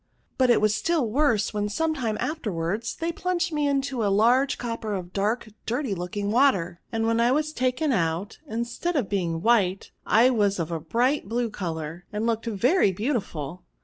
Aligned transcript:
But 0.39 0.49
it 0.49 0.61
was 0.61 0.73
still 0.73 1.07
worse, 1.11 1.53
when, 1.53 1.69
some 1.69 1.93
time 1.93 2.17
afterwards, 2.19 2.95
they 2.95 3.11
plunged 3.11 3.53
me 3.53 3.67
into 3.67 4.03
a 4.03 4.07
large 4.09 4.57
copper 4.57 4.95
of 4.95 5.13
dark 5.13 5.49
dirty 5.67 5.93
looking 5.93 6.31
water; 6.31 6.81
and 6.91 7.05
when 7.05 7.19
I 7.19 7.31
was 7.31 7.53
taken 7.53 7.91
out, 7.91 8.39
instead 8.47 8.95
of 8.95 9.09
being 9.09 9.43
white, 9.43 9.91
I 10.03 10.31
was 10.31 10.57
of 10.57 10.71
a 10.71 10.79
bright 10.79 11.29
blue 11.29 11.51
colour, 11.51 12.05
and 12.11 12.25
looked 12.25 12.47
very 12.47 12.91
beautiful. 12.91 13.61